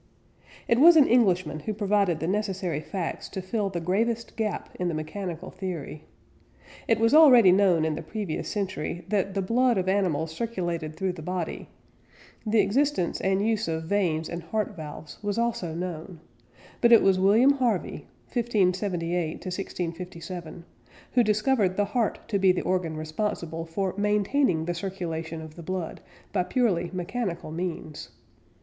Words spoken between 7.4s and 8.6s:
known in the previous